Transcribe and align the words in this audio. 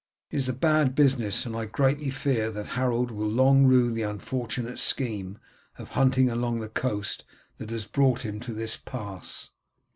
It 0.31 0.37
is 0.37 0.49
a 0.49 0.53
bad 0.53 0.95
business, 0.95 1.45
and 1.45 1.55
I 1.55 1.65
greatly 1.67 2.09
fear 2.09 2.45
indeed 2.45 2.55
that 2.55 2.67
Harold 2.69 3.11
will 3.11 3.29
long 3.29 3.65
rue 3.67 3.91
the 3.91 4.01
unfortunate 4.01 4.79
scheme 4.79 5.37
of 5.77 5.89
hunting 5.89 6.27
along 6.27 6.59
the 6.59 6.69
coast 6.69 7.23
that 7.59 7.69
has 7.69 7.85
brought 7.85 8.25
him 8.25 8.39
to 8.39 8.53
this 8.55 8.77
pass." 8.77 9.51